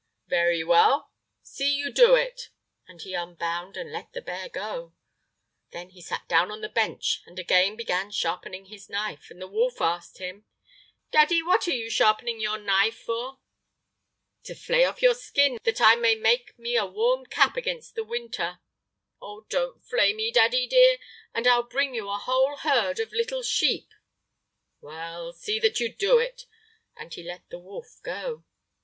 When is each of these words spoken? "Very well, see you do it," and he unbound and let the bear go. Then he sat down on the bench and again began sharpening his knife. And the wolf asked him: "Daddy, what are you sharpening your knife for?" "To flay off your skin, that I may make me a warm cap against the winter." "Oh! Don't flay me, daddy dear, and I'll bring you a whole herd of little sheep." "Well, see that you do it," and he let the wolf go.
"Very 0.29 0.63
well, 0.63 1.11
see 1.43 1.75
you 1.75 1.91
do 1.93 2.15
it," 2.15 2.49
and 2.87 2.99
he 2.99 3.13
unbound 3.13 3.77
and 3.77 3.91
let 3.91 4.13
the 4.13 4.21
bear 4.23 4.49
go. 4.49 4.95
Then 5.73 5.91
he 5.91 6.01
sat 6.01 6.27
down 6.27 6.49
on 6.49 6.61
the 6.61 6.69
bench 6.69 7.21
and 7.27 7.37
again 7.37 7.75
began 7.75 8.09
sharpening 8.09 8.65
his 8.65 8.89
knife. 8.89 9.29
And 9.29 9.39
the 9.39 9.47
wolf 9.47 9.79
asked 9.79 10.17
him: 10.17 10.45
"Daddy, 11.11 11.43
what 11.43 11.67
are 11.67 11.75
you 11.75 11.87
sharpening 11.91 12.41
your 12.41 12.57
knife 12.57 12.97
for?" 12.97 13.41
"To 14.45 14.55
flay 14.55 14.85
off 14.85 15.03
your 15.03 15.13
skin, 15.13 15.59
that 15.65 15.79
I 15.79 15.93
may 15.97 16.15
make 16.15 16.57
me 16.57 16.75
a 16.75 16.85
warm 16.87 17.27
cap 17.27 17.55
against 17.55 17.93
the 17.93 18.03
winter." 18.03 18.59
"Oh! 19.21 19.45
Don't 19.49 19.85
flay 19.85 20.13
me, 20.13 20.31
daddy 20.31 20.65
dear, 20.65 20.97
and 21.31 21.45
I'll 21.45 21.61
bring 21.69 21.93
you 21.93 22.09
a 22.09 22.17
whole 22.17 22.57
herd 22.57 22.99
of 22.99 23.13
little 23.13 23.43
sheep." 23.43 23.91
"Well, 24.79 25.31
see 25.31 25.59
that 25.59 25.79
you 25.79 25.93
do 25.93 26.17
it," 26.17 26.47
and 26.97 27.13
he 27.13 27.21
let 27.21 27.47
the 27.49 27.59
wolf 27.59 27.99
go. 28.01 28.45